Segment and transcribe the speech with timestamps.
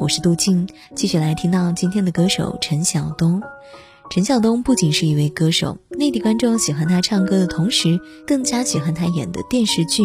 [0.00, 3.42] 我是杜静，继续来听到今天的歌手陈晓东。
[4.10, 10.04] 陈晓东不仅是一位歌手，内地观众喜欢他唱歌的同时，更加喜欢他演的电视剧。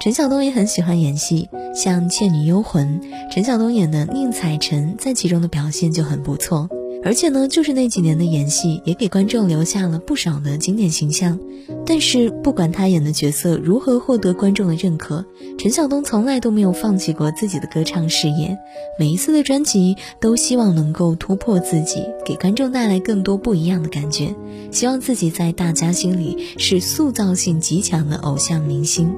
[0.00, 3.00] 陈晓东也很喜欢演戏，像《倩女幽魂》，
[3.32, 6.68] 陈晓东演的宁采臣在其中的表现就很不错。
[7.02, 11.38] 而且呢，就是那几年的演戏，也给观众留下了不少的经典形象。
[11.86, 15.24] 但是，不管他演的角色如何获得观众的认可，
[15.58, 18.56] 陈晓东从来都没有放弃过自己的歌唱事业。
[18.98, 24.34] 每一次的专辑，都希望能够突破自己，给观众带来更多不一样的感觉。
[24.70, 29.10] 希望自己在大家心里是塑造性极强的偶像明星。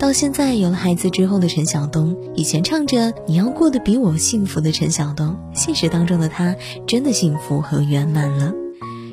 [0.00, 6.56] 到现在有了孩子之后的陈晓东，以前唱着“你要过得比我幸福”的陈晓东，现实当中的他
[6.86, 8.54] 真的幸福和圆满了。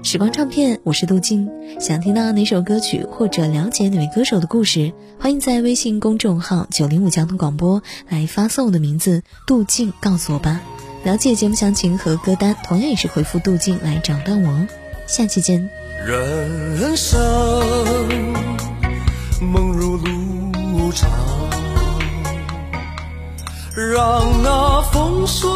[0.01, 1.49] 时光唱片，我是杜静。
[1.77, 10.61] 想听到哪首歌曲或者了解哪位歌手的故事，欢迎在微信公众号“九零五交通广播”来发送我的名字“杜静”告诉我吧。
[11.03, 14.47] 了解节目详情和歌单，同样也是回复“杜静”来找到我。
[14.47, 14.67] 哦。
[15.05, 15.69] 下期见。
[16.05, 17.19] 人生
[19.41, 19.86] 梦如如
[23.77, 25.47] 让那风霜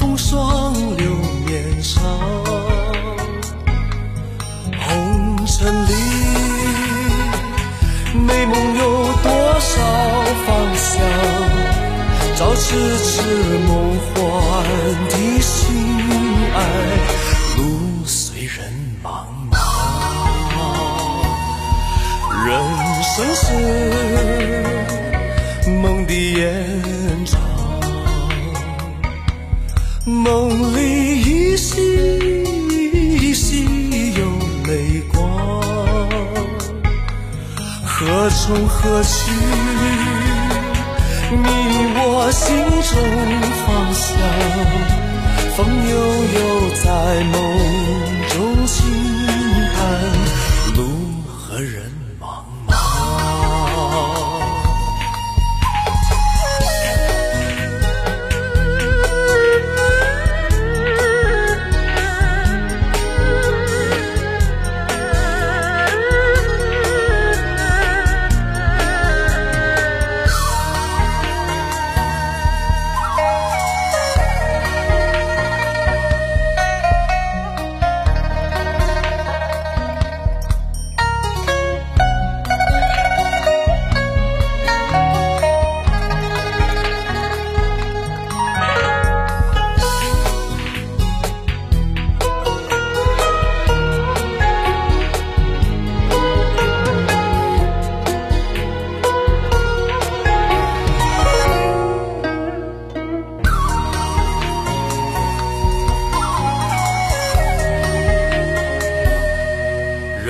[0.00, 1.12] 风霜留
[1.46, 2.02] 面上。
[4.76, 5.92] 红尘里，
[8.12, 9.80] 美梦有多少
[10.44, 11.00] 方向？
[12.34, 13.22] 照痴痴
[13.68, 14.18] 梦幻
[15.10, 15.62] 的心
[16.56, 16.58] 爱，
[17.56, 18.58] 路虽人
[19.00, 19.08] 茫
[19.48, 19.54] 茫，
[22.48, 22.50] 人。
[23.02, 23.42] 生是
[25.68, 25.99] 梦
[26.40, 26.48] 天
[27.26, 27.38] 长，
[30.06, 31.76] 梦里依稀
[33.20, 34.24] 依稀有
[34.66, 35.20] 泪光，
[37.84, 39.30] 何从何去？
[41.30, 41.36] 你
[41.94, 42.56] 我心
[42.88, 42.90] 中
[43.66, 44.08] 方向，
[45.54, 45.58] 风
[45.90, 45.92] 悠
[46.38, 46.40] 悠
[46.82, 46.88] 在
[47.24, 47.36] 梦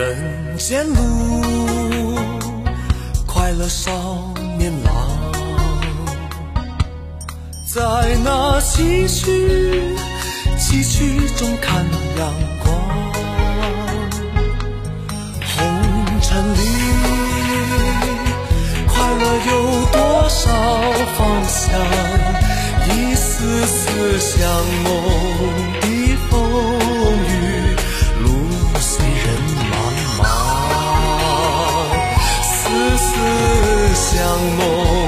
[0.01, 1.43] 人间路，
[3.27, 3.93] 快乐少
[4.57, 4.93] 年郎，
[7.67, 9.27] 在那崎岖
[10.59, 11.85] 崎岖中看
[12.17, 12.33] 阳
[12.65, 12.75] 光。
[15.55, 15.61] 红
[16.23, 16.59] 尘里，
[18.89, 19.51] 快乐有
[19.93, 19.99] 多
[20.31, 20.49] 少
[21.19, 21.79] 方向？
[22.89, 24.49] 一丝丝向
[24.83, 24.89] 梦
[34.39, 35.00] 梦。